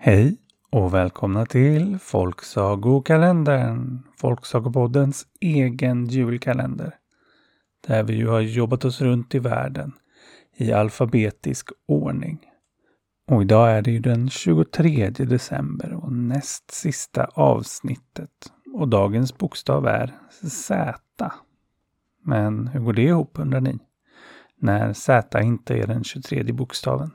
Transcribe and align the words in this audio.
Hej 0.00 0.36
och 0.70 0.94
välkomna 0.94 1.46
till 1.46 1.98
Folksagokalendern, 1.98 4.02
Folksagopoddens 4.16 5.26
egen 5.40 6.06
julkalender. 6.06 6.94
Där 7.86 8.02
vi 8.02 8.14
ju 8.14 8.28
har 8.28 8.40
jobbat 8.40 8.84
oss 8.84 9.00
runt 9.00 9.34
i 9.34 9.38
världen 9.38 9.92
i 10.56 10.72
alfabetisk 10.72 11.68
ordning. 11.86 12.38
Och 13.26 13.42
idag 13.42 13.70
är 13.70 13.82
det 13.82 13.90
ju 13.90 13.98
den 13.98 14.30
23 14.30 15.10
december 15.10 15.94
och 15.94 16.12
näst 16.12 16.70
sista 16.70 17.24
avsnittet. 17.24 18.52
Och 18.74 18.88
dagens 18.88 19.38
bokstav 19.38 19.86
är 19.86 20.14
Z. 20.48 21.32
Men 22.24 22.68
hur 22.68 22.80
går 22.80 22.92
det 22.92 23.02
ihop 23.02 23.38
undrar 23.38 23.60
ni? 23.60 23.78
När 24.56 24.92
Z 24.92 25.42
inte 25.42 25.74
är 25.74 25.86
den 25.86 26.04
23 26.04 26.52
bokstaven? 26.52 27.10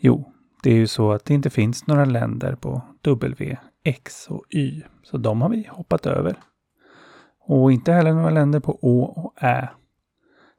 Jo, 0.00 0.33
det 0.64 0.70
är 0.70 0.74
ju 0.74 0.86
så 0.86 1.12
att 1.12 1.24
det 1.24 1.34
inte 1.34 1.50
finns 1.50 1.86
några 1.86 2.04
länder 2.04 2.54
på 2.54 2.82
W, 3.02 3.56
X 3.82 4.26
och 4.28 4.44
Y. 4.50 4.82
Så 5.02 5.16
de 5.16 5.42
har 5.42 5.48
vi 5.48 5.68
hoppat 5.70 6.06
över. 6.06 6.36
Och 7.40 7.72
inte 7.72 7.92
heller 7.92 8.12
några 8.12 8.30
länder 8.30 8.60
på 8.60 8.78
Å 8.82 9.04
och 9.04 9.42
Ä. 9.42 9.68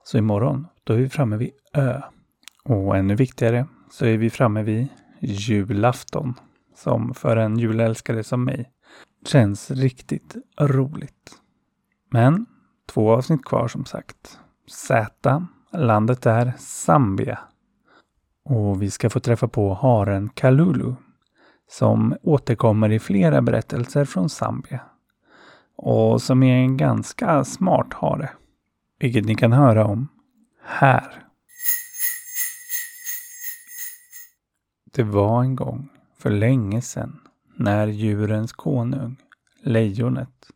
Så 0.03 0.17
imorgon, 0.17 0.67
då 0.83 0.93
är 0.93 0.97
vi 0.97 1.09
framme 1.09 1.37
vid 1.37 1.51
Ö. 1.73 2.01
Och 2.63 2.97
ännu 2.97 3.15
viktigare 3.15 3.67
så 3.91 4.05
är 4.05 4.17
vi 4.17 4.29
framme 4.29 4.63
vid 4.63 4.87
julafton. 5.19 6.33
Som 6.75 7.13
för 7.13 7.37
en 7.37 7.59
julälskare 7.59 8.23
som 8.23 8.43
mig 8.43 8.71
känns 9.25 9.71
riktigt 9.71 10.35
roligt. 10.59 11.31
Men 12.11 12.45
två 12.93 13.11
avsnitt 13.11 13.45
kvar 13.45 13.67
som 13.67 13.85
sagt. 13.85 14.39
Z, 14.71 15.47
landet 15.73 16.25
är 16.25 16.53
Zambia. 16.57 17.39
Och 18.45 18.81
vi 18.81 18.91
ska 18.91 19.09
få 19.09 19.19
träffa 19.19 19.47
på 19.47 19.73
haren 19.73 20.29
Kalulu 20.29 20.93
som 21.67 22.15
återkommer 22.21 22.91
i 22.91 22.99
flera 22.99 23.41
berättelser 23.41 24.05
från 24.05 24.29
Zambia. 24.29 24.81
Och 25.75 26.21
som 26.21 26.43
är 26.43 26.55
en 26.55 26.77
ganska 26.77 27.43
smart 27.43 27.93
hare. 27.93 28.29
Vilket 28.99 29.25
ni 29.25 29.35
kan 29.35 29.51
höra 29.51 29.85
om 29.85 30.07
här. 30.63 31.23
Det 34.93 35.03
var 35.03 35.41
en 35.41 35.55
gång, 35.55 35.89
för 36.17 36.29
länge 36.29 36.81
sedan, 36.81 37.19
när 37.55 37.87
djurens 37.87 38.53
konung, 38.53 39.17
lejonet, 39.63 40.51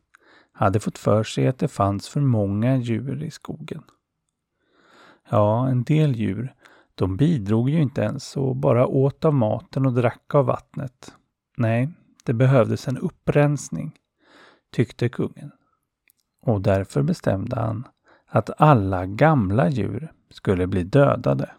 hade 0.52 0.80
fått 0.80 0.98
för 0.98 1.24
sig 1.24 1.48
att 1.48 1.58
det 1.58 1.68
fanns 1.68 2.08
för 2.08 2.20
många 2.20 2.76
djur 2.76 3.22
i 3.22 3.30
skogen. 3.30 3.82
Ja, 5.30 5.68
en 5.68 5.82
del 5.82 6.16
djur 6.16 6.54
de 6.94 7.16
bidrog 7.16 7.70
ju 7.70 7.82
inte 7.82 8.00
ens 8.00 8.36
och 8.36 8.56
bara 8.56 8.86
åt 8.86 9.24
av 9.24 9.34
maten 9.34 9.86
och 9.86 9.92
drack 9.92 10.34
av 10.34 10.46
vattnet. 10.46 11.14
Nej, 11.56 11.88
det 12.24 12.32
behövdes 12.32 12.88
en 12.88 12.98
upprensning, 12.98 13.92
tyckte 14.72 15.08
kungen. 15.08 15.50
Och 16.42 16.60
därför 16.60 17.02
bestämde 17.02 17.60
han 17.60 17.88
att 18.26 18.50
alla 18.60 19.06
gamla 19.06 19.68
djur 19.68 20.12
skulle 20.30 20.66
bli 20.66 20.82
dödade. 20.82 21.50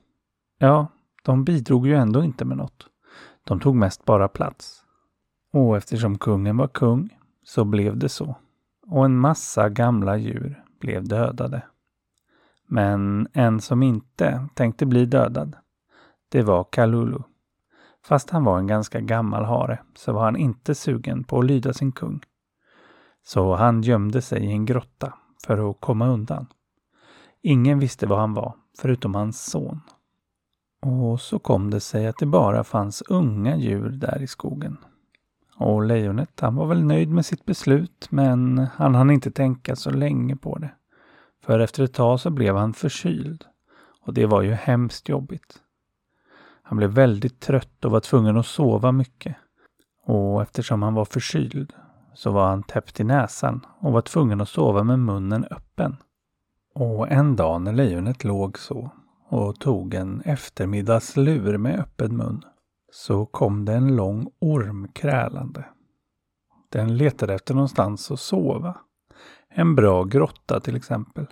Ja, 0.57 0.87
de 1.23 1.43
bidrog 1.43 1.87
ju 1.87 1.95
ändå 1.95 2.23
inte 2.23 2.45
med 2.45 2.57
något. 2.57 2.87
De 3.43 3.59
tog 3.59 3.75
mest 3.75 4.05
bara 4.05 4.27
plats. 4.27 4.83
Och 5.53 5.77
eftersom 5.77 6.17
kungen 6.17 6.57
var 6.57 6.67
kung 6.67 7.17
så 7.43 7.65
blev 7.65 7.97
det 7.97 8.09
så. 8.09 8.35
Och 8.87 9.05
en 9.05 9.17
massa 9.17 9.69
gamla 9.69 10.17
djur 10.17 10.63
blev 10.79 11.07
dödade. 11.07 11.61
Men 12.73 13.27
en 13.33 13.61
som 13.61 13.83
inte 13.83 14.47
tänkte 14.53 14.85
bli 14.85 15.05
dödad, 15.05 15.55
det 16.29 16.41
var 16.41 16.63
Kalulu. 16.63 17.19
Fast 18.05 18.29
han 18.29 18.43
var 18.43 18.57
en 18.59 18.67
ganska 18.67 18.99
gammal 18.99 19.45
hare 19.45 19.79
så 19.95 20.13
var 20.13 20.23
han 20.23 20.37
inte 20.37 20.75
sugen 20.75 21.23
på 21.23 21.39
att 21.39 21.45
lyda 21.45 21.73
sin 21.73 21.91
kung. 21.91 22.21
Så 23.23 23.55
han 23.55 23.81
gömde 23.81 24.21
sig 24.21 24.45
i 24.45 24.51
en 24.51 24.65
grotta 24.65 25.13
för 25.45 25.69
att 25.69 25.81
komma 25.81 26.07
undan. 26.07 26.47
Ingen 27.41 27.79
visste 27.79 28.07
var 28.07 28.17
han 28.17 28.33
var, 28.33 28.55
förutom 28.79 29.15
hans 29.15 29.45
son. 29.45 29.81
Och 30.81 31.21
så 31.21 31.39
kom 31.39 31.69
det 31.69 31.79
sig 31.79 32.07
att 32.07 32.17
det 32.17 32.25
bara 32.25 32.63
fanns 32.63 33.01
unga 33.01 33.57
djur 33.57 33.89
där 33.89 34.21
i 34.21 34.27
skogen. 34.27 34.77
Och 35.57 35.83
lejonet, 35.83 36.39
han 36.39 36.55
var 36.55 36.65
väl 36.65 36.83
nöjd 36.83 37.09
med 37.09 37.25
sitt 37.25 37.45
beslut, 37.45 38.07
men 38.09 38.57
han 38.57 38.95
hann 38.95 39.11
inte 39.11 39.31
tänka 39.31 39.75
så 39.75 39.89
länge 39.89 40.35
på 40.35 40.57
det. 40.57 40.71
För 41.43 41.59
efter 41.59 41.83
ett 41.83 41.93
tag 41.93 42.19
så 42.19 42.29
blev 42.29 42.55
han 42.55 42.73
förkyld. 42.73 43.45
Och 44.01 44.13
det 44.13 44.25
var 44.25 44.41
ju 44.41 44.51
hemskt 44.51 45.09
jobbigt. 45.09 45.61
Han 46.63 46.77
blev 46.77 46.89
väldigt 46.89 47.39
trött 47.39 47.85
och 47.85 47.91
var 47.91 47.99
tvungen 47.99 48.37
att 48.37 48.45
sova 48.45 48.91
mycket. 48.91 49.35
Och 50.05 50.41
eftersom 50.41 50.83
han 50.83 50.93
var 50.93 51.05
förkyld 51.05 51.73
så 52.13 52.31
var 52.31 52.49
han 52.49 52.63
täppt 52.63 52.99
i 52.99 53.03
näsan 53.03 53.65
och 53.79 53.93
var 53.93 54.01
tvungen 54.01 54.41
att 54.41 54.49
sova 54.49 54.83
med 54.83 54.99
munnen 54.99 55.45
öppen. 55.51 55.97
Och 56.75 57.11
en 57.11 57.35
dag 57.35 57.61
när 57.61 57.73
lejonet 57.73 58.23
låg 58.23 58.59
så 58.59 58.91
och 59.29 59.59
tog 59.59 59.93
en 59.93 60.21
eftermiddagslur 60.21 61.57
med 61.57 61.79
öppen 61.79 62.17
mun 62.17 62.43
så 62.91 63.25
kom 63.25 63.65
det 63.65 63.73
en 63.73 63.95
lång 63.95 64.27
orm 64.39 64.87
krälande. 64.93 65.65
Den 66.69 66.97
letade 66.97 67.33
efter 67.33 67.53
någonstans 67.53 68.11
att 68.11 68.19
sova. 68.19 68.77
En 69.53 69.75
bra 69.75 70.03
grotta 70.03 70.59
till 70.59 70.75
exempel. 70.75 71.25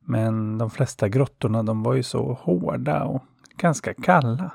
Men 0.00 0.58
de 0.58 0.70
flesta 0.70 1.08
grottorna 1.08 1.62
de 1.62 1.82
var 1.82 1.94
ju 1.94 2.02
så 2.02 2.32
hårda 2.32 3.04
och 3.04 3.22
ganska 3.56 3.94
kalla. 3.94 4.52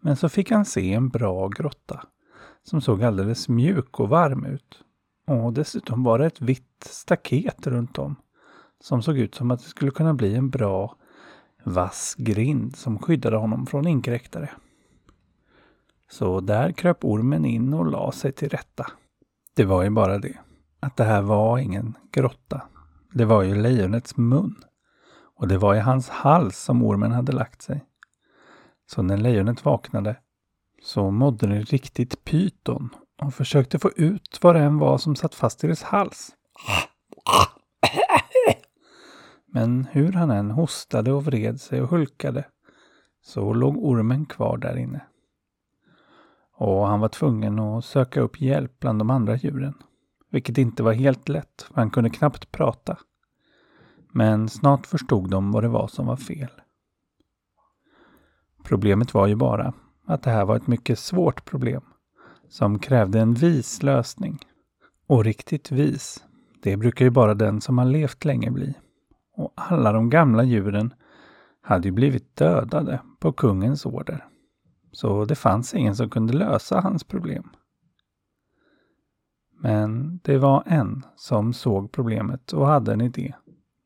Men 0.00 0.16
så 0.16 0.28
fick 0.28 0.50
han 0.50 0.64
se 0.64 0.92
en 0.92 1.08
bra 1.08 1.48
grotta 1.48 2.06
som 2.62 2.80
såg 2.80 3.02
alldeles 3.02 3.48
mjuk 3.48 4.00
och 4.00 4.08
varm 4.08 4.44
ut. 4.44 4.84
Och 5.26 5.52
dessutom 5.52 6.04
var 6.04 6.18
det 6.18 6.26
ett 6.26 6.40
vitt 6.40 6.84
staket 6.90 7.66
runt 7.66 7.98
om 7.98 8.16
som 8.80 9.02
såg 9.02 9.18
ut 9.18 9.34
som 9.34 9.50
att 9.50 9.62
det 9.62 9.68
skulle 9.68 9.90
kunna 9.90 10.14
bli 10.14 10.34
en 10.34 10.50
bra 10.50 10.96
vass 11.64 12.14
grind 12.18 12.76
som 12.76 12.98
skyddade 12.98 13.36
honom 13.36 13.66
från 13.66 13.86
inkräktare. 13.86 14.50
Så 16.10 16.40
där 16.40 16.72
kröp 16.72 17.04
ormen 17.04 17.44
in 17.44 17.74
och 17.74 17.86
la 17.86 18.12
sig 18.12 18.32
till 18.32 18.48
rätta. 18.48 18.86
Det 19.54 19.64
var 19.64 19.82
ju 19.82 19.90
bara 19.90 20.18
det 20.18 20.38
att 20.84 20.96
det 20.96 21.04
här 21.04 21.22
var 21.22 21.58
ingen 21.58 21.96
grotta. 22.12 22.62
Det 23.12 23.24
var 23.24 23.42
ju 23.42 23.54
lejonets 23.54 24.16
mun. 24.16 24.54
Och 25.36 25.48
det 25.48 25.58
var 25.58 25.74
i 25.74 25.80
hans 25.80 26.08
hals 26.08 26.58
som 26.58 26.82
ormen 26.82 27.12
hade 27.12 27.32
lagt 27.32 27.62
sig. 27.62 27.84
Så 28.86 29.02
när 29.02 29.16
lejonet 29.16 29.64
vaknade 29.64 30.16
så 30.82 31.10
mådde 31.10 31.46
det 31.46 31.60
riktigt 31.60 32.24
pyton 32.24 32.88
och 33.22 33.34
försökte 33.34 33.78
få 33.78 33.90
ut 33.96 34.38
vad 34.42 34.54
det 34.54 34.60
än 34.60 34.78
var 34.78 34.98
som 34.98 35.16
satt 35.16 35.34
fast 35.34 35.64
i 35.64 35.66
dess 35.66 35.82
hals. 35.82 36.30
Men 39.46 39.84
hur 39.84 40.12
han 40.12 40.30
än 40.30 40.50
hostade 40.50 41.12
och 41.12 41.24
vred 41.24 41.60
sig 41.60 41.82
och 41.82 41.88
hulkade 41.88 42.44
så 43.22 43.52
låg 43.52 43.76
ormen 43.78 44.26
kvar 44.26 44.56
där 44.56 44.76
inne. 44.76 45.00
Och 46.56 46.86
han 46.86 47.00
var 47.00 47.08
tvungen 47.08 47.58
att 47.58 47.84
söka 47.84 48.20
upp 48.20 48.40
hjälp 48.40 48.80
bland 48.80 48.98
de 48.98 49.10
andra 49.10 49.36
djuren. 49.36 49.74
Vilket 50.34 50.58
inte 50.58 50.82
var 50.82 50.92
helt 50.92 51.28
lätt, 51.28 51.62
för 51.62 51.74
han 51.74 51.90
kunde 51.90 52.10
knappt 52.10 52.52
prata. 52.52 52.98
Men 54.12 54.48
snart 54.48 54.86
förstod 54.86 55.30
de 55.30 55.52
vad 55.52 55.64
det 55.64 55.68
var 55.68 55.88
som 55.88 56.06
var 56.06 56.16
fel. 56.16 56.50
Problemet 58.64 59.14
var 59.14 59.26
ju 59.26 59.34
bara 59.34 59.72
att 60.06 60.22
det 60.22 60.30
här 60.30 60.44
var 60.44 60.56
ett 60.56 60.66
mycket 60.66 60.98
svårt 60.98 61.44
problem 61.44 61.82
som 62.48 62.78
krävde 62.78 63.20
en 63.20 63.34
vis 63.34 63.82
lösning. 63.82 64.38
Och 65.06 65.24
riktigt 65.24 65.72
vis, 65.72 66.24
det 66.62 66.76
brukar 66.76 67.04
ju 67.04 67.10
bara 67.10 67.34
den 67.34 67.60
som 67.60 67.78
har 67.78 67.84
levt 67.84 68.24
länge 68.24 68.50
bli. 68.50 68.74
Och 69.36 69.52
alla 69.54 69.92
de 69.92 70.10
gamla 70.10 70.44
djuren 70.44 70.94
hade 71.62 71.88
ju 71.88 71.92
blivit 71.92 72.36
dödade 72.36 73.00
på 73.18 73.32
kungens 73.32 73.86
order. 73.86 74.26
Så 74.92 75.24
det 75.24 75.34
fanns 75.34 75.74
ingen 75.74 75.96
som 75.96 76.10
kunde 76.10 76.32
lösa 76.32 76.80
hans 76.80 77.04
problem. 77.04 77.50
Men 79.64 80.20
det 80.22 80.38
var 80.38 80.62
en 80.66 81.02
som 81.16 81.52
såg 81.52 81.92
problemet 81.92 82.52
och 82.52 82.66
hade 82.66 82.92
en 82.92 83.00
idé. 83.00 83.34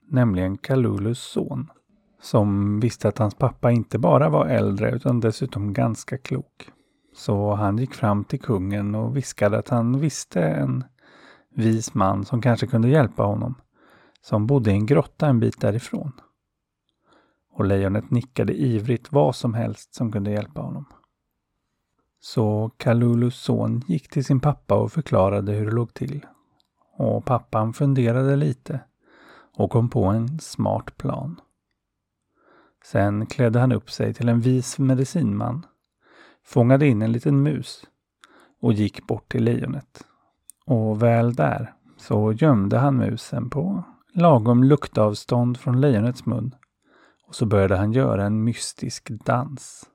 Nämligen 0.08 0.58
Kalulus 0.58 1.18
son. 1.18 1.70
Som 2.20 2.80
visste 2.80 3.08
att 3.08 3.18
hans 3.18 3.34
pappa 3.34 3.70
inte 3.70 3.98
bara 3.98 4.28
var 4.28 4.46
äldre 4.46 4.90
utan 4.90 5.20
dessutom 5.20 5.72
ganska 5.72 6.18
klok. 6.18 6.70
Så 7.14 7.54
han 7.54 7.78
gick 7.78 7.94
fram 7.94 8.24
till 8.24 8.40
kungen 8.40 8.94
och 8.94 9.16
viskade 9.16 9.58
att 9.58 9.68
han 9.68 10.00
visste 10.00 10.42
en 10.42 10.84
vis 11.54 11.94
man 11.94 12.24
som 12.24 12.42
kanske 12.42 12.66
kunde 12.66 12.88
hjälpa 12.88 13.22
honom. 13.22 13.54
Som 14.20 14.46
bodde 14.46 14.70
i 14.70 14.74
en 14.74 14.86
grotta 14.86 15.26
en 15.26 15.40
bit 15.40 15.60
därifrån. 15.60 16.12
Och 17.52 17.64
lejonet 17.64 18.10
nickade 18.10 18.52
ivrigt 18.52 19.12
vad 19.12 19.36
som 19.36 19.54
helst 19.54 19.94
som 19.94 20.12
kunde 20.12 20.30
hjälpa 20.30 20.60
honom. 20.60 20.84
Så 22.20 22.70
Kalulus 22.76 23.36
son 23.36 23.82
gick 23.86 24.08
till 24.08 24.24
sin 24.24 24.40
pappa 24.40 24.74
och 24.74 24.92
förklarade 24.92 25.52
hur 25.52 25.66
det 25.66 25.72
låg 25.72 25.94
till. 25.94 26.26
Och 26.96 27.24
pappan 27.24 27.72
funderade 27.72 28.36
lite 28.36 28.80
och 29.56 29.70
kom 29.70 29.90
på 29.90 30.04
en 30.04 30.38
smart 30.38 30.96
plan. 30.96 31.40
Sen 32.84 33.26
klädde 33.26 33.60
han 33.60 33.72
upp 33.72 33.90
sig 33.90 34.14
till 34.14 34.28
en 34.28 34.40
vis 34.40 34.78
medicinman, 34.78 35.66
fångade 36.44 36.86
in 36.86 37.02
en 37.02 37.12
liten 37.12 37.42
mus 37.42 37.84
och 38.60 38.72
gick 38.72 39.06
bort 39.06 39.32
till 39.32 39.44
lejonet. 39.44 40.04
Och 40.66 41.02
väl 41.02 41.34
där 41.34 41.74
så 41.96 42.32
gömde 42.32 42.78
han 42.78 42.96
musen 42.96 43.50
på 43.50 43.84
lagom 44.14 44.64
luktavstånd 44.64 45.58
från 45.58 45.80
lejonets 45.80 46.26
mun 46.26 46.54
och 47.26 47.34
så 47.34 47.46
började 47.46 47.76
han 47.76 47.92
göra 47.92 48.26
en 48.26 48.44
mystisk 48.44 49.10
dans. 49.10 49.88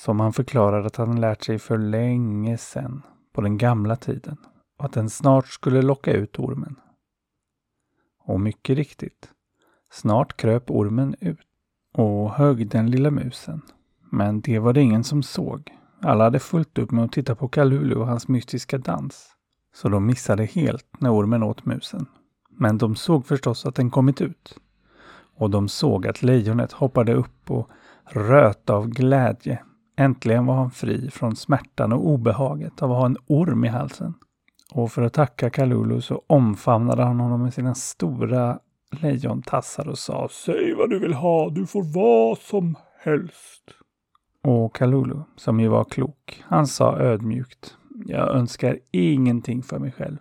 Som 0.00 0.20
han 0.20 0.32
förklarade 0.32 0.86
att 0.86 0.96
han 0.96 1.20
lärt 1.20 1.42
sig 1.42 1.58
för 1.58 1.78
länge 1.78 2.58
sedan, 2.58 3.02
på 3.32 3.40
den 3.40 3.58
gamla 3.58 3.96
tiden, 3.96 4.36
och 4.78 4.84
att 4.84 4.92
den 4.92 5.10
snart 5.10 5.48
skulle 5.48 5.82
locka 5.82 6.12
ut 6.12 6.38
ormen. 6.38 6.76
Och 8.24 8.40
mycket 8.40 8.76
riktigt, 8.76 9.30
snart 9.90 10.36
kröp 10.36 10.70
ormen 10.70 11.14
ut 11.20 11.38
och 11.94 12.30
högg 12.30 12.68
den 12.68 12.90
lilla 12.90 13.10
musen. 13.10 13.62
Men 14.10 14.40
det 14.40 14.58
var 14.58 14.72
det 14.72 14.80
ingen 14.80 15.04
som 15.04 15.22
såg. 15.22 15.70
Alla 16.02 16.24
hade 16.24 16.38
fullt 16.40 16.78
upp 16.78 16.90
med 16.90 17.04
att 17.04 17.12
titta 17.12 17.34
på 17.34 17.48
Kalulu 17.48 17.94
och 17.94 18.06
hans 18.06 18.28
mystiska 18.28 18.78
dans. 18.78 19.28
Så 19.74 19.88
de 19.88 20.06
missade 20.06 20.44
helt 20.44 20.86
när 21.00 21.14
ormen 21.14 21.42
åt 21.42 21.64
musen. 21.64 22.06
Men 22.50 22.78
de 22.78 22.96
såg 22.96 23.26
förstås 23.26 23.66
att 23.66 23.74
den 23.74 23.90
kommit 23.90 24.20
ut. 24.20 24.58
Och 25.36 25.50
de 25.50 25.68
såg 25.68 26.06
att 26.06 26.22
lejonet 26.22 26.72
hoppade 26.72 27.14
upp 27.14 27.50
och 27.50 27.70
röt 28.04 28.70
av 28.70 28.88
glädje. 28.88 29.64
Äntligen 30.00 30.46
var 30.46 30.54
han 30.54 30.70
fri 30.70 31.10
från 31.10 31.36
smärtan 31.36 31.92
och 31.92 32.06
obehaget 32.06 32.82
av 32.82 32.92
att 32.92 32.98
ha 32.98 33.06
en 33.06 33.16
orm 33.26 33.64
i 33.64 33.68
halsen. 33.68 34.14
Och 34.74 34.92
för 34.92 35.02
att 35.02 35.12
tacka 35.12 35.50
Kalulu 35.50 36.00
så 36.00 36.22
omfamnade 36.26 37.02
han 37.02 37.20
honom 37.20 37.42
med 37.42 37.54
sina 37.54 37.74
stora 37.74 38.58
lejontassar 38.90 39.88
och 39.88 39.98
sa 39.98 40.28
Säg 40.30 40.74
vad 40.74 40.90
du 40.90 40.98
vill 40.98 41.14
ha, 41.14 41.50
du 41.50 41.66
får 41.66 41.82
vad 41.94 42.38
som 42.38 42.76
helst. 42.98 43.62
Och 44.42 44.76
Kalulu, 44.76 45.16
som 45.36 45.60
ju 45.60 45.68
var 45.68 45.84
klok, 45.84 46.44
han 46.46 46.66
sa 46.66 46.98
ödmjukt 46.98 47.76
Jag 48.06 48.34
önskar 48.34 48.78
ingenting 48.90 49.62
för 49.62 49.78
mig 49.78 49.92
själv. 49.92 50.18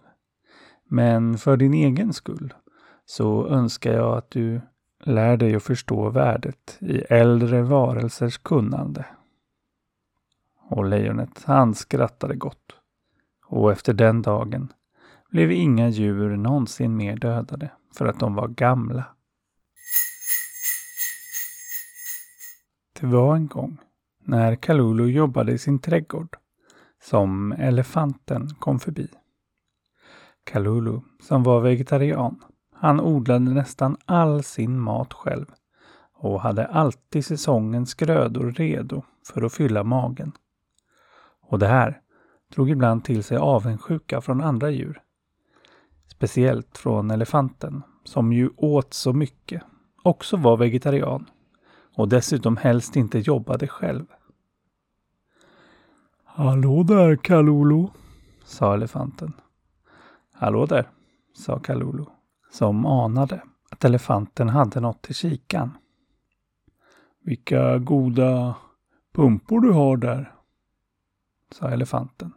Men 0.90 1.38
för 1.38 1.58
din 1.58 1.74
egen 1.74 2.14
skull 2.14 2.54
så 3.06 3.48
önskar 3.48 3.94
jag 3.94 4.18
att 4.18 4.32
du 4.32 4.62
lär 5.04 5.38
dig 5.38 5.56
att 5.56 5.64
förstå 5.64 6.10
värdet 6.10 6.78
i 6.80 6.98
äldre 7.00 7.62
varelsers 7.62 8.38
kunnande. 8.38 9.06
Och 10.70 10.86
lejonet, 10.86 11.44
han 11.46 11.76
skrattade 11.76 12.36
gott. 12.36 12.76
Och 13.46 13.72
efter 13.72 13.94
den 13.94 14.22
dagen 14.22 14.74
blev 15.30 15.52
inga 15.52 15.90
djur 15.90 16.38
någonsin 16.38 16.98
mer 16.98 17.16
dödade 17.16 17.72
för 17.98 18.06
att 18.06 18.20
de 18.20 18.36
var 18.36 18.48
gamla. 18.48 19.06
Det 23.00 23.08
var 23.08 23.36
en 23.36 23.48
gång 23.48 23.78
när 24.24 24.56
Kalulu 24.56 25.06
jobbade 25.06 25.52
i 25.52 25.58
sin 25.58 25.80
trädgård 25.80 26.38
som 27.04 27.52
elefanten 27.52 28.50
kom 28.56 28.80
förbi. 28.80 29.08
Kalulu, 30.44 31.00
som 31.22 31.44
var 31.44 31.62
vegetarian, 31.62 32.44
han 32.76 33.00
odlade 33.00 33.40
nästan 33.40 33.98
all 34.06 34.44
sin 34.44 34.80
mat 34.80 35.14
själv 35.14 35.46
och 36.14 36.42
hade 36.42 36.66
alltid 36.68 37.26
säsongens 37.26 37.94
grödor 37.94 38.52
redo 38.52 39.04
för 39.28 39.42
att 39.42 39.54
fylla 39.54 39.84
magen. 39.84 40.32
Och 41.50 41.60
det 41.60 41.68
här 41.68 42.02
drog 42.56 42.70
ibland 42.70 43.04
till 43.04 43.24
sig 43.24 43.38
avundsjuka 43.38 44.22
från 44.22 44.42
andra 44.42 44.70
djur. 44.70 45.02
Speciellt 46.08 46.78
från 46.78 47.12
elefanten, 47.12 47.82
som 48.04 48.34
ju 48.34 48.50
åt 48.58 48.94
så 48.94 49.14
mycket, 49.14 49.64
också 50.04 50.38
var 50.38 50.58
vegetarian 50.58 51.26
och 51.96 52.10
dessutom 52.10 52.58
helst 52.58 52.96
inte 52.96 53.20
jobbade 53.20 53.68
själv. 53.68 54.06
Hallå 56.24 56.84
där 56.84 57.16
Kalulu, 57.16 57.88
sa 58.46 58.74
elefanten. 58.74 59.34
Hallå 60.34 60.66
där, 60.66 60.90
sa 61.34 61.60
Kalulu, 61.60 62.06
som 62.52 62.86
anade 62.86 63.42
att 63.72 63.86
elefanten 63.86 64.50
hade 64.50 64.80
något 64.80 65.02
till 65.02 65.16
kikan. 65.16 65.78
Vilka 67.24 67.78
goda 67.78 68.56
pumpor 69.14 69.62
du 69.62 69.72
har 69.72 69.98
där, 69.98 70.34
sa 71.52 71.70
elefanten. 71.70 72.34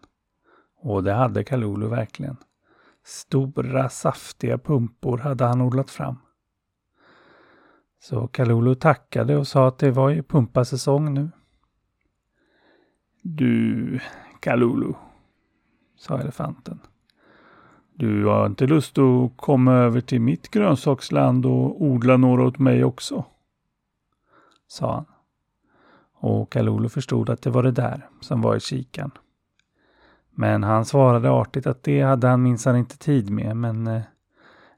Och 0.76 1.02
det 1.02 1.12
hade 1.12 1.44
Kalulu 1.44 1.86
verkligen. 1.86 2.36
Stora 3.04 3.88
saftiga 3.88 4.58
pumpor 4.58 5.18
hade 5.18 5.44
han 5.44 5.60
odlat 5.60 5.90
fram. 5.90 6.18
Så 8.00 8.26
Kalulu 8.26 8.74
tackade 8.74 9.36
och 9.36 9.46
sa 9.46 9.68
att 9.68 9.78
det 9.78 9.90
var 9.90 10.10
ju 10.10 10.22
pumpasäsong 10.22 11.14
nu. 11.14 11.30
Du, 13.22 14.00
Kalulu, 14.40 14.92
sa 15.96 16.18
elefanten. 16.18 16.80
Du 17.94 18.24
har 18.24 18.46
inte 18.46 18.66
lust 18.66 18.98
att 18.98 19.36
komma 19.36 19.72
över 19.72 20.00
till 20.00 20.20
mitt 20.20 20.50
grönsaksland 20.50 21.46
och 21.46 21.82
odla 21.82 22.16
några 22.16 22.44
åt 22.44 22.58
mig 22.58 22.84
också? 22.84 23.24
sa 24.72 24.94
han. 24.94 25.11
Och 26.22 26.52
Kalulu 26.52 26.88
förstod 26.88 27.30
att 27.30 27.42
det 27.42 27.50
var 27.50 27.62
det 27.62 27.70
där 27.70 28.08
som 28.20 28.40
var 28.40 28.56
i 28.56 28.60
kikan. 28.60 29.10
Men 30.30 30.62
han 30.62 30.84
svarade 30.84 31.30
artigt 31.30 31.66
att 31.66 31.82
det 31.82 32.02
hade 32.02 32.28
han 32.28 32.42
minsann 32.42 32.76
inte 32.76 32.98
tid 32.98 33.30
med, 33.30 33.56
men 33.56 33.86
eh, 33.86 34.02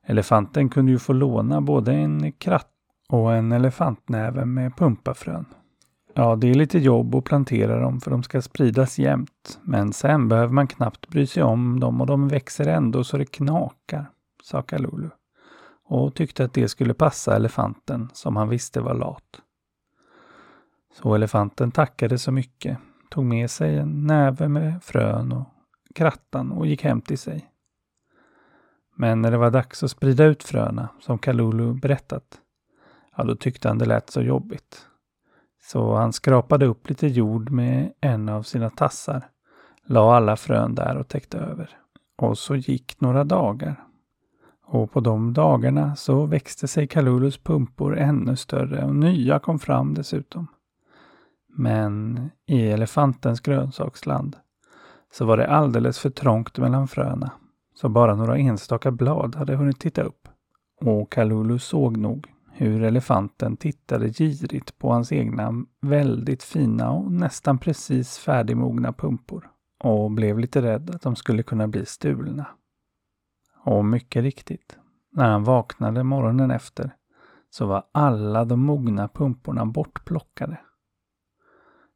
elefanten 0.07 0.69
kunde 0.69 0.93
ju 0.93 0.99
få 0.99 1.13
låna 1.13 1.61
både 1.61 1.93
en 1.93 2.33
kratt 2.33 2.71
och 3.09 3.35
en 3.35 3.53
elefantnäve 3.53 4.45
med 4.45 4.77
pumpafrön. 4.77 5.45
Ja, 6.15 6.37
det 6.37 6.51
är 6.51 6.55
lite 6.55 6.79
jobb 6.79 7.15
att 7.15 7.25
plantera 7.25 7.81
dem 7.81 8.01
för 8.01 8.11
de 8.11 8.23
ska 8.23 8.43
spridas 8.43 8.99
jämt. 8.99 9.59
Men 9.63 9.93
sen 9.93 10.29
behöver 10.29 10.53
man 10.53 10.67
knappt 10.67 11.09
bry 11.09 11.27
sig 11.27 11.43
om 11.43 11.81
dem 11.81 12.01
och 12.01 12.07
de 12.07 12.29
växer 12.29 12.69
ändå 12.69 13.05
så 13.05 13.19
det 13.19 13.27
knakar, 13.27 14.11
sa 14.43 14.63
Kalulu. 14.63 15.11
Och 15.85 16.15
tyckte 16.15 16.45
att 16.45 16.53
det 16.53 16.69
skulle 16.69 16.95
passa 16.95 17.37
elefanten 17.37 18.11
som 18.13 18.37
han 18.37 18.49
visste 18.49 18.81
var 18.81 18.95
lat. 18.95 19.41
Så 20.95 21.15
elefanten 21.15 21.71
tackade 21.71 22.19
så 22.19 22.33
mycket, 22.33 22.79
tog 23.11 23.25
med 23.25 23.51
sig 23.51 23.79
en 23.79 24.07
näve 24.07 24.49
med 24.49 24.83
frön 24.83 25.33
och 25.33 25.49
krattan 25.95 26.53
och 26.53 26.67
gick 26.67 26.83
hem 26.83 27.01
till 27.01 27.19
sig. 27.19 27.51
Men 28.97 29.23
när 29.23 29.31
det 29.31 29.37
var 29.37 29.51
dags 29.51 29.83
att 29.83 29.91
sprida 29.91 30.25
ut 30.25 30.43
fröna, 30.43 30.89
som 31.01 31.19
Kalulu 31.19 31.73
berättat, 31.73 32.41
ja 33.17 33.25
då 33.25 33.37
tyckte 33.37 33.69
han 33.69 33.79
det 33.79 33.85
lät 33.85 34.11
så 34.11 34.23
jobbigt. 34.23 34.87
Så 35.63 35.95
han 35.95 36.13
skrapade 36.13 36.67
upp 36.67 36.89
lite 36.89 37.07
jord 37.07 37.51
med 37.51 37.93
en 38.01 38.29
av 38.29 38.43
sina 38.43 38.71
tassar, 38.71 39.29
la 39.87 40.17
alla 40.17 40.37
frön 40.37 40.75
där 40.75 40.97
och 40.97 41.09
täckte 41.09 41.39
över. 41.39 41.79
Och 42.17 42.39
så 42.39 42.57
gick 42.57 43.01
några 43.01 43.25
dagar. 43.25 43.85
Och 44.67 44.93
på 44.93 45.01
de 45.01 45.33
dagarna 45.33 45.97
så 45.97 46.27
växte 46.27 46.69
sig 46.69 46.87
Kalulus 46.87 47.39
pumpor 47.39 47.99
ännu 47.99 48.37
större 48.37 48.85
och 48.85 48.97
nya 48.97 49.39
kom 49.39 49.59
fram 49.59 49.95
dessutom. 49.95 50.47
Men 51.57 52.31
i 52.47 52.71
elefantens 52.71 53.41
grönsaksland 53.41 54.37
så 55.13 55.25
var 55.25 55.37
det 55.37 55.47
alldeles 55.47 55.99
för 55.99 56.11
trångt 56.11 56.59
mellan 56.59 56.89
fröna, 56.89 57.33
så 57.75 57.89
bara 57.89 58.15
några 58.15 58.39
enstaka 58.39 58.91
blad 58.91 59.35
hade 59.35 59.57
hunnit 59.57 59.81
titta 59.81 60.03
upp. 60.03 60.29
Och 60.81 61.13
Kalulu 61.13 61.59
såg 61.59 61.97
nog 61.97 62.35
hur 62.53 62.83
elefanten 62.83 63.57
tittade 63.57 64.09
girigt 64.09 64.79
på 64.79 64.93
hans 64.93 65.13
egna 65.13 65.65
väldigt 65.81 66.43
fina 66.43 66.91
och 66.91 67.13
nästan 67.13 67.59
precis 67.59 68.19
färdigmogna 68.19 68.93
pumpor 68.93 69.51
och 69.85 70.11
blev 70.11 70.39
lite 70.39 70.63
rädd 70.63 70.91
att 70.95 71.03
de 71.03 71.17
skulle 71.17 71.43
kunna 71.43 71.69
bli 71.69 71.87
stulna. 71.87 72.47
Och 73.65 73.85
mycket 73.85 74.23
riktigt, 74.23 74.79
när 75.13 75.31
han 75.31 75.45
vaknade 75.45 76.05
morgonen 76.05 76.51
efter 76.51 76.91
så 77.51 77.67
var 77.67 77.85
alla 77.93 78.45
de 78.45 78.61
mogna 78.61 79.09
pumporna 79.09 79.67
bortplockade. 79.67 80.59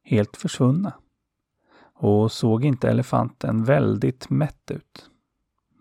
Helt 0.03 0.37
försvunna. 0.37 0.93
Och 1.93 2.31
såg 2.31 2.65
inte 2.65 2.89
elefanten 2.89 3.63
väldigt 3.63 4.29
mätt 4.29 4.71
ut? 4.71 5.09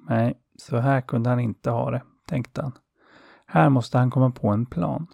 Nej, 0.09 0.39
så 0.57 0.77
här 0.77 1.01
kunde 1.01 1.31
han 1.31 1.41
inte 1.41 1.71
ha 1.71 1.91
det, 1.91 2.03
tänkte 2.27 2.63
han. 2.63 2.73
Här 3.47 3.69
måste 3.69 3.99
han 3.99 4.11
komma 4.11 4.31
på 4.31 4.49
en 4.49 4.67
plan. 4.67 5.07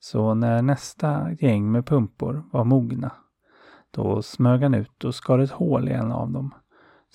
Så 0.00 0.34
när 0.34 0.62
nästa 0.62 1.32
gäng 1.32 1.72
med 1.72 1.86
pumpor 1.86 2.44
var 2.52 2.64
mogna, 2.64 3.12
då 3.90 4.22
smög 4.22 4.62
han 4.62 4.74
ut 4.74 5.04
och 5.04 5.14
skar 5.14 5.38
ett 5.38 5.50
hål 5.50 5.88
i 5.88 5.92
en 5.92 6.12
av 6.12 6.30
dem, 6.30 6.54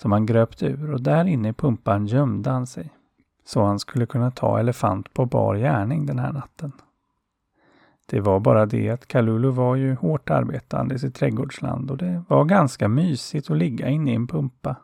som 0.00 0.12
han 0.12 0.26
gröpt 0.26 0.62
ur 0.62 0.92
och 0.92 1.02
där 1.02 1.24
inne 1.24 1.48
i 1.48 1.52
pumpan 1.52 2.06
gömde 2.06 2.50
han 2.50 2.66
sig. 2.66 2.90
Så 3.44 3.64
han 3.64 3.78
skulle 3.78 4.06
kunna 4.06 4.30
ta 4.30 4.58
elefant 4.58 5.14
på 5.14 5.26
bar 5.26 5.56
gärning 5.56 6.06
den 6.06 6.18
här 6.18 6.32
natten. 6.32 6.72
Det 8.06 8.20
var 8.20 8.40
bara 8.40 8.66
det 8.66 8.90
att 8.90 9.06
Kalulu 9.06 9.48
var 9.48 9.76
ju 9.76 9.94
hårt 9.94 10.30
arbetande 10.30 10.94
i 10.94 10.98
sitt 10.98 11.14
trädgårdsland 11.14 11.90
och 11.90 11.96
det 11.96 12.24
var 12.28 12.44
ganska 12.44 12.88
mysigt 12.88 13.50
att 13.50 13.56
ligga 13.56 13.88
inne 13.88 14.12
i 14.12 14.14
en 14.14 14.26
pumpa. 14.26 14.76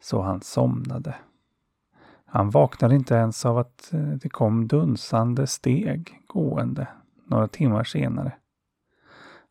Så 0.00 0.22
han 0.22 0.40
somnade. 0.40 1.14
Han 2.26 2.50
vaknade 2.50 2.94
inte 2.94 3.14
ens 3.14 3.46
av 3.46 3.58
att 3.58 3.92
eh, 3.92 4.00
det 4.00 4.28
kom 4.28 4.68
dunsande 4.68 5.46
steg 5.46 6.20
gående 6.26 6.88
några 7.26 7.48
timmar 7.48 7.84
senare. 7.84 8.32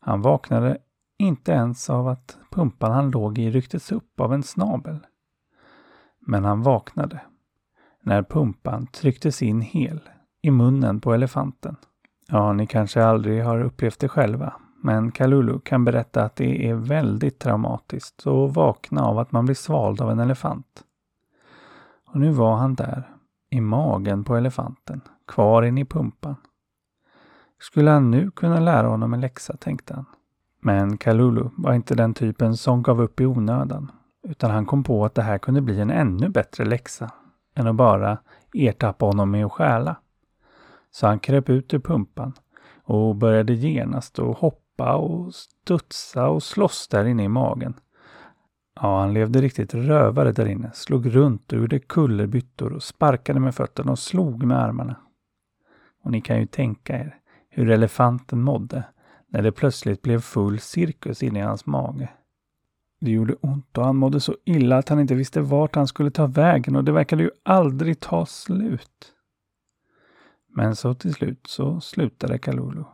Han 0.00 0.22
vaknade 0.22 0.78
Inte 1.18 1.52
ens 1.52 1.90
av 1.90 2.08
att 2.08 2.38
pumpan 2.50 2.92
han 2.92 3.10
låg 3.10 3.38
i 3.38 3.50
rycktes 3.50 3.92
upp 3.92 4.20
av 4.20 4.34
en 4.34 4.42
snabel. 4.42 4.98
Men 6.20 6.44
han 6.44 6.62
vaknade 6.62 7.20
när 8.02 8.22
pumpan 8.22 8.86
trycktes 8.86 9.42
in 9.42 9.60
hel 9.60 10.00
i 10.42 10.50
munnen 10.50 11.00
på 11.00 11.14
elefanten. 11.14 11.76
Ja, 12.28 12.52
ni 12.52 12.66
kanske 12.66 13.04
aldrig 13.04 13.44
har 13.44 13.60
upplevt 13.60 13.98
det 13.98 14.08
själva, 14.08 14.52
men 14.82 15.12
Kalulu 15.12 15.60
kan 15.60 15.84
berätta 15.84 16.24
att 16.24 16.36
det 16.36 16.68
är 16.68 16.74
väldigt 16.74 17.38
traumatiskt 17.38 18.26
att 18.26 18.56
vakna 18.56 19.04
av 19.04 19.18
att 19.18 19.32
man 19.32 19.44
blir 19.44 19.54
svald 19.54 20.00
av 20.00 20.10
en 20.10 20.20
elefant. 20.20 20.84
Och 22.06 22.20
nu 22.20 22.30
var 22.30 22.56
han 22.56 22.74
där, 22.74 23.10
i 23.50 23.60
magen 23.60 24.24
på 24.24 24.36
elefanten, 24.36 25.00
kvar 25.26 25.62
in 25.62 25.78
i 25.78 25.84
pumpan. 25.84 26.36
Skulle 27.60 27.90
han 27.90 28.10
nu 28.10 28.30
kunna 28.30 28.60
lära 28.60 28.86
honom 28.86 29.14
en 29.14 29.20
läxa, 29.20 29.56
tänkte 29.56 29.94
han. 29.94 30.04
Men 30.60 30.96
Kalulu 30.96 31.50
var 31.56 31.72
inte 31.72 31.94
den 31.94 32.14
typen 32.14 32.56
som 32.56 32.82
gav 32.82 33.00
upp 33.00 33.20
i 33.20 33.26
onödan, 33.26 33.90
utan 34.28 34.50
han 34.50 34.66
kom 34.66 34.84
på 34.84 35.04
att 35.04 35.14
det 35.14 35.22
här 35.22 35.38
kunde 35.38 35.60
bli 35.60 35.80
en 35.80 35.90
ännu 35.90 36.28
bättre 36.28 36.64
läxa 36.64 37.10
än 37.54 37.66
att 37.66 37.74
bara 37.74 38.18
ertappa 38.54 39.06
honom 39.06 39.30
med 39.30 39.46
att 39.46 39.52
stjäla. 39.52 39.96
Så 40.94 41.06
han 41.06 41.18
kröp 41.18 41.48
ut 41.48 41.74
ur 41.74 41.78
pumpan 41.78 42.32
och 42.84 43.16
började 43.16 43.54
genast 43.54 44.18
att 44.18 44.38
hoppa 44.38 44.96
och 44.96 45.34
studsa 45.34 46.28
och 46.28 46.42
slåss 46.42 46.88
där 46.88 47.04
inne 47.04 47.24
i 47.24 47.28
magen. 47.28 47.74
Ja, 48.80 49.00
han 49.00 49.14
levde 49.14 49.40
riktigt 49.40 49.74
rövare 49.74 50.32
där 50.32 50.46
inne, 50.46 50.70
slog 50.74 51.14
runt 51.14 51.52
och 51.52 51.58
gjorde 51.58 51.78
kullerbyttor 51.78 52.72
och 52.72 52.82
sparkade 52.82 53.40
med 53.40 53.54
fötterna 53.54 53.92
och 53.92 53.98
slog 53.98 54.44
med 54.44 54.58
armarna. 54.58 54.96
Och 56.04 56.10
ni 56.10 56.20
kan 56.20 56.40
ju 56.40 56.46
tänka 56.46 56.98
er 56.98 57.16
hur 57.50 57.70
elefanten 57.70 58.40
mådde 58.40 58.84
när 59.28 59.42
det 59.42 59.52
plötsligt 59.52 60.02
blev 60.02 60.20
full 60.20 60.58
cirkus 60.58 61.22
inne 61.22 61.38
i 61.38 61.42
hans 61.42 61.66
mage. 61.66 62.08
Det 63.00 63.10
gjorde 63.10 63.34
ont 63.34 63.78
och 63.78 63.84
han 63.84 63.96
mådde 63.96 64.20
så 64.20 64.36
illa 64.44 64.78
att 64.78 64.88
han 64.88 65.00
inte 65.00 65.14
visste 65.14 65.40
vart 65.40 65.74
han 65.74 65.86
skulle 65.86 66.10
ta 66.10 66.26
vägen 66.26 66.76
och 66.76 66.84
det 66.84 66.92
verkade 66.92 67.22
ju 67.22 67.30
aldrig 67.42 68.00
ta 68.00 68.26
slut. 68.26 69.14
Men 70.56 70.76
så 70.76 70.94
till 70.94 71.14
slut 71.14 71.46
så 71.46 71.80
slutade 71.80 72.38
Kalulu. 72.38 72.84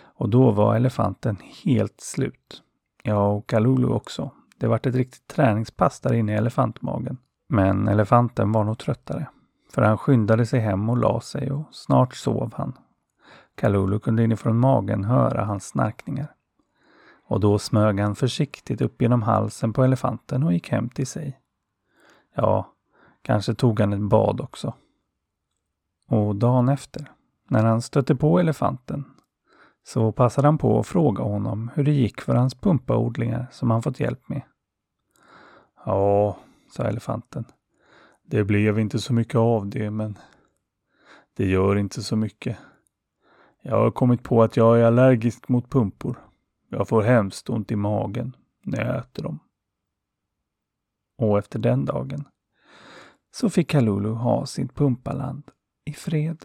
Och 0.00 0.28
då 0.28 0.50
var 0.50 0.76
elefanten 0.76 1.36
helt 1.64 2.00
slut. 2.00 2.62
Ja, 3.02 3.28
och 3.28 3.46
Kalulu 3.46 3.86
också. 3.86 4.30
Det 4.56 4.66
vart 4.66 4.86
ett 4.86 4.94
riktigt 4.94 5.26
träningspass 5.26 6.00
där 6.00 6.12
inne 6.12 6.32
i 6.32 6.36
elefantmagen. 6.36 7.18
Men 7.48 7.88
elefanten 7.88 8.52
var 8.52 8.64
nog 8.64 8.78
tröttare. 8.78 9.26
För 9.72 9.82
han 9.82 9.98
skyndade 9.98 10.46
sig 10.46 10.60
hem 10.60 10.88
och 10.90 10.96
la 10.96 11.20
sig 11.20 11.52
och 11.52 11.64
snart 11.70 12.14
sov 12.14 12.52
han. 12.56 12.72
Kalulu 13.54 13.98
kunde 13.98 14.24
inifrån 14.24 14.58
magen 14.58 15.04
höra 15.04 15.44
hans 15.44 15.66
snarkningar. 15.66 16.34
Och 17.24 17.40
då 17.40 17.58
smög 17.58 18.00
han 18.00 18.16
försiktigt 18.16 18.80
upp 18.80 19.02
genom 19.02 19.22
halsen 19.22 19.72
på 19.72 19.84
elefanten 19.84 20.42
och 20.42 20.52
gick 20.52 20.68
hem 20.68 20.88
till 20.88 21.06
sig. 21.06 21.40
Ja, 22.34 22.72
kanske 23.22 23.54
tog 23.54 23.80
han 23.80 23.92
ett 23.92 24.00
bad 24.00 24.40
också. 24.40 24.74
Och 26.08 26.36
dagen 26.36 26.68
efter, 26.68 27.12
när 27.48 27.64
han 27.64 27.82
stötte 27.82 28.16
på 28.16 28.38
elefanten, 28.38 29.04
så 29.82 30.12
passade 30.12 30.48
han 30.48 30.58
på 30.58 30.78
att 30.78 30.86
fråga 30.86 31.24
honom 31.24 31.70
hur 31.74 31.84
det 31.84 31.92
gick 31.92 32.20
för 32.20 32.34
hans 32.34 32.54
pumpaodlingar 32.54 33.48
som 33.52 33.70
han 33.70 33.82
fått 33.82 34.00
hjälp 34.00 34.28
med. 34.28 34.42
Ja, 35.84 36.36
sa 36.70 36.84
elefanten. 36.84 37.44
Det 38.24 38.44
blev 38.44 38.78
inte 38.78 38.98
så 38.98 39.12
mycket 39.12 39.34
av 39.34 39.66
det, 39.66 39.90
men 39.90 40.18
det 41.36 41.46
gör 41.46 41.76
inte 41.76 42.02
så 42.02 42.16
mycket. 42.16 42.56
Jag 43.62 43.76
har 43.76 43.90
kommit 43.90 44.22
på 44.22 44.42
att 44.42 44.56
jag 44.56 44.80
är 44.80 44.84
allergisk 44.84 45.48
mot 45.48 45.70
pumpor. 45.70 46.18
Jag 46.68 46.88
får 46.88 47.02
hemskt 47.02 47.50
ont 47.50 47.70
i 47.70 47.76
magen 47.76 48.36
när 48.64 48.84
jag 48.84 48.96
äter 48.96 49.22
dem. 49.22 49.38
Och 51.18 51.38
efter 51.38 51.58
den 51.58 51.84
dagen 51.84 52.24
så 53.30 53.50
fick 53.50 53.70
Kalulu 53.70 54.08
ha 54.08 54.46
sitt 54.46 54.74
pumpaland 54.74 55.50
i 55.88 55.92
fred. 55.92 56.44